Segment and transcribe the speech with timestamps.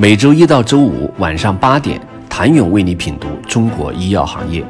[0.00, 4.64] 每周一到周五晚上八点，谭勇为你品读中国医药行业，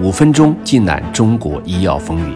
[0.00, 2.34] 五分钟尽览中国医药风云。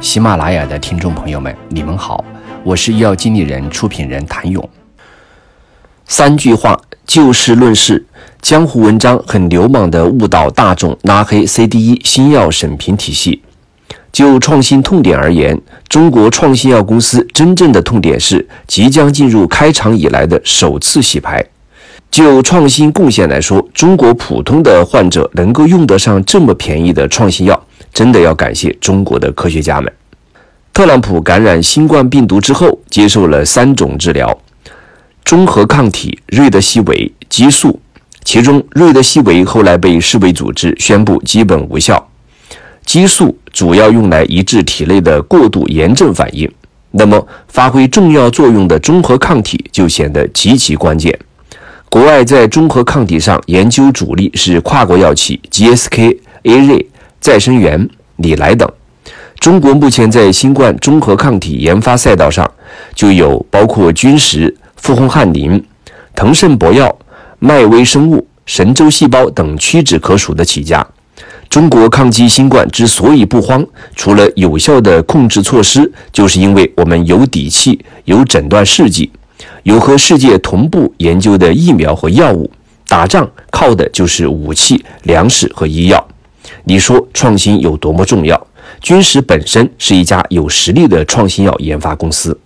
[0.00, 2.24] 喜马拉雅的听众朋友们，你们好，
[2.62, 4.66] 我是医药经理人、出品人谭勇。
[6.06, 8.02] 三句话就事论事，
[8.40, 13.42] 江湖文章很流氓的误导大众，拉黑 CDE 新药审评体系。
[14.10, 15.60] 就创新痛点而言，
[15.90, 21.44] 中国创新药公司真正的痛点是即将进入开场以来的首次洗牌。
[22.14, 29.92] 就创新贡献来说，中国普通的患者能够用得上这么便宜的创新药，真的要感谢中国的科学家们。
[30.72, 34.32] 特朗普感染新冠病毒之后，接受了三种治疗：
[35.24, 37.80] 中和抗体、瑞德西韦、激素。
[38.22, 42.08] 其中，瑞德西韦后来被世卫组织宣布基本无效。
[42.86, 46.48] 激素主要用来抑制体内的过度炎症反应，
[46.92, 51.18] 那么发挥重要作用的中和抗体就显得极其关键。
[51.94, 56.84] 国外在中和抗体上研究主力是跨国药企 GSK、A 瑞、
[57.20, 58.68] 再生元、礼来等。
[59.38, 62.50] 中国目前在新冠中和抗体研发赛道上，
[62.96, 65.64] 就有包括君实、富宏汉林、
[66.16, 66.92] 腾盛博药、
[67.38, 70.84] 迈威生物、神州细胞等屈指可数的起家。
[71.48, 73.64] 中国抗击新冠之所以不慌，
[73.94, 79.12] 除了有效的控制措施，就是因为我们有底气，有诊断试剂。
[79.62, 82.50] 有和世界同步研究的疫苗和药物，
[82.86, 86.06] 打仗靠的就是武器、粮食和医药。
[86.64, 88.46] 你说创新有多么重要？
[88.80, 92.38] 军实本身是一家有实力的创新药研发公司。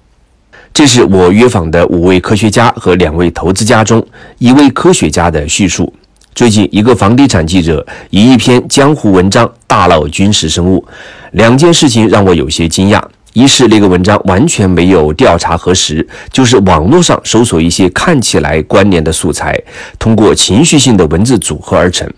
[0.72, 4.04] 这是我约访的五位科学家和两位投资家中
[4.38, 5.92] 一位科学家的叙述。
[6.34, 10.86] 最近，一个房地产记者以一篇江湖文章大闹军事生物，
[11.32, 13.02] 两件事情让我有些惊讶。
[13.34, 19.56] 一是那个文章完全没有调查核实，就是网络上搜索一些看起来关联的素材，
[19.98, 22.08] 通过情绪性的文字组合而成。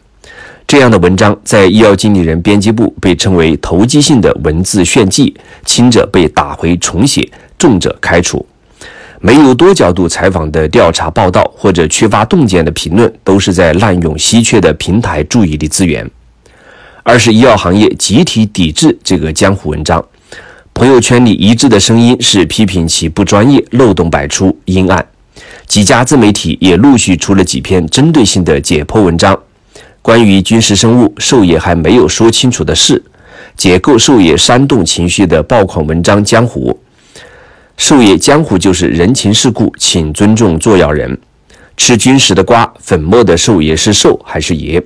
[0.66, 5.34] 这样的文章在医药经理人编辑部被称为投机性的文字炫技，
[5.65, 7.28] 轻者被打回重写，
[7.59, 8.47] 重者开除。
[9.21, 16.09] 没有多角度采访的调查报道或者缺乏洞见的评论，都是在滥用稀缺的平台注意力资源。
[17.03, 20.03] 二是医药行业集体抵制这个江湖文章。
[20.72, 25.04] 朋友圈里一致的声音是批评其不专业、漏洞百出、阴暗。
[25.66, 29.38] 几家自媒体也陆续出了几篇针对性的解剖文章，
[30.00, 33.03] 关于军事生物兽爷还没有说清楚的事，
[33.56, 36.78] 解构兽爷煽动情绪的爆款文章江湖。
[37.76, 41.19] 兽爷江湖就是人情世故，请尊重作谣人。
[41.76, 44.82] 吃军食的瓜，粉末的兽爷是兽还是爷？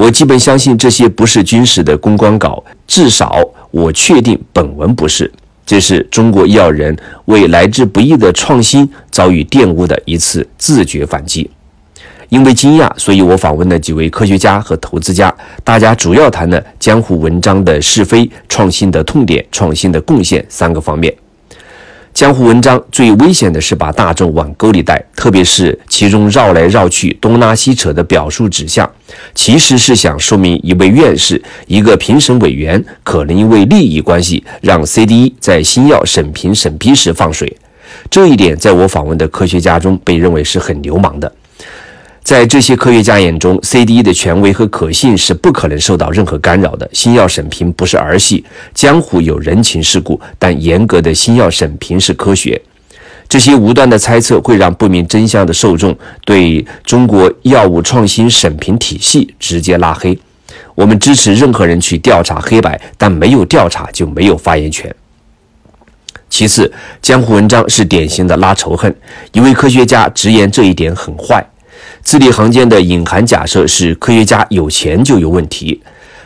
[0.00, 3.38] 我基本相信这些不是军事的公关稿，至少。
[3.70, 5.30] 我确定本文不是，
[5.66, 6.96] 这是中国医药人
[7.26, 11.50] 为来之不易的创新遭遇玷污的一次自觉反击。
[12.30, 21.14] 因为惊讶，所以我访问了几位科学家和投资家，大家主要谈了江湖文章的是非、创新的痛点、创新的贡献三个方面。
[22.12, 28.88] 江湖文章最危险的是把大众往沟里带，特别是其中绕来绕去、东拉西扯的表述指向，
[29.34, 37.56] 其实是想说明一位院士、一个评审委员可能因为利益关系让 CDE 在新药审评审批时放水。
[38.10, 41.32] 这一点在我访问的科学家中被认为是很流氓的。
[42.22, 46.88] 在这些科学家眼中，CDE 的权威和可信是不可能受到任何干扰的。
[46.92, 52.60] 新药审评不是儿戏，江湖有人情世故，但严格的新药审评是科学。
[53.28, 60.16] 这些无端的猜测会让不明真相的受众对中国药物创新审评体系直接拉黑。
[60.74, 64.94] 我们支持任何人去调查黑白，但没有调查就没有发言权。
[66.28, 68.94] 其次，江湖文章是典型的拉仇恨。
[69.32, 71.44] 一位科学家直言这一点很坏。
[72.02, 75.80] 字里行间的隐含假设是科学家有钱就有问题，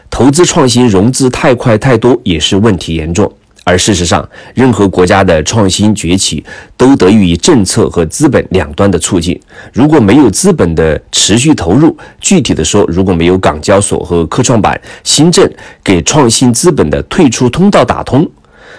[0.09, 3.31] 投资创新融资太快太多也是问题严重。
[3.67, 6.45] 而事实上，任何国家的创新崛起
[6.77, 9.41] 都得益于政策和资本两端的促进。
[9.73, 15.51] 如果没有资本的持续投入，具体的说，如果没有港交所和科创板新政
[15.83, 18.31] 给创新资本的退出通道打通，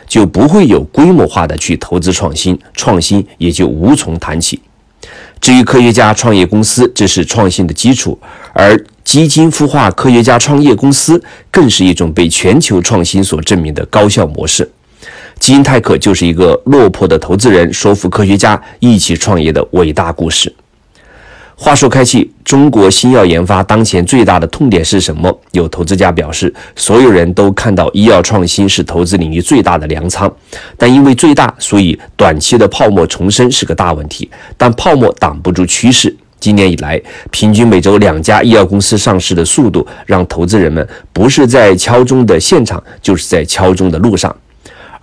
[0.07, 4.61] 就不会有规模化的去投资创新，创新也就无从谈起。
[5.45, 8.17] 至于科学家创业公司，这是创新的基础；
[8.51, 14.67] 而基金孵化科学家创业公司，更是一种被全球创新所证明的高效模式。
[15.37, 20.51] 基因泰克就是一个落魄的投资人说服科学家一起创业的伟大故事。
[21.57, 25.39] 话说开去，中国新药研发当前最大的痛点是什么？
[25.53, 30.31] 有投资家表示，所有人都看到医药创新是投资领域最大的粮仓，
[30.77, 34.29] 但因为最大，所以短期的泡沫重生是个大问题。
[34.57, 36.13] 但泡沫挡不住趋势。
[36.41, 44.35] 今年以来，平均每周两家医药公司上市的速度，让投资人们不是在敲钟的现场，就是在敲钟的路上。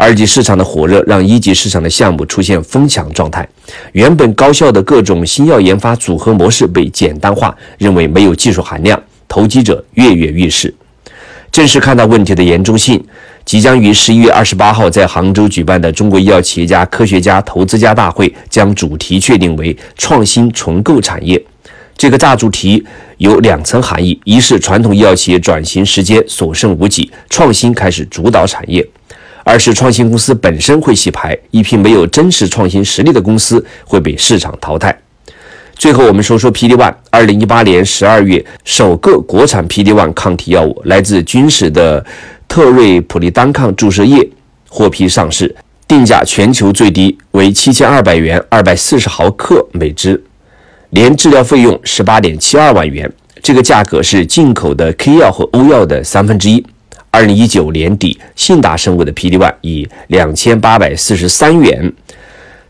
[0.02, 3.48] 二级市场的火热，让一级市场的项目出现疯抢状态。
[3.92, 10.74] 原本高效的各种新药研发组合模式被简单化，认为没有技术含量，投机者跃跃欲试。
[11.52, 13.00] 正是看到问题的严重性，
[13.44, 21.40] 即将于十一月二十八号在杭州举办的中国医药企业家、科学家、投资家大会，将主题确定为“创新重构产业”。
[21.96, 22.84] 这个大主题
[23.18, 28.84] 有两层含义：一是传统医药企业转型时间所剩无几，创新开始主导产业。
[29.44, 34.96] 二是创新公司本身会洗牌，一批没有真实创新实力的公司会被市场淘汰。
[35.74, 36.94] 最后，我们说说 PD-1。
[37.10, 42.04] 二零一八年十二月，首个国产 PD-1 抗体药物来自军使的
[42.46, 44.28] 特瑞普利单抗注射液
[44.68, 45.52] 获批上市，
[45.88, 50.22] 定价全球最低为七千二百元，二百四十毫克每支，
[50.90, 53.10] 年治疗费用十八点七二万元。
[53.42, 56.64] 这个价格是进口的 K 药和欧药的三分之一。
[57.14, 61.92] 二零一九年底，信达生物的 PD-1 以两千八百四十三元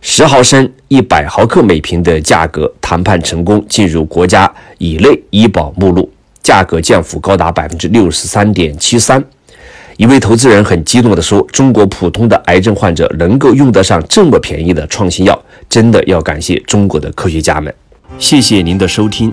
[0.00, 6.10] 十毫升、一百毫克每瓶的价格谈判成功，进入国家乙类医保目录，
[6.42, 9.22] 价格降幅高达百分之六十三点七三。
[9.96, 17.72] 一位投资人很激动地说：“中国普通的癌症患者能够用得上这么便宜的创新药，真的要感谢中国的科学家们。”
[18.18, 19.32] 谢谢您的收听。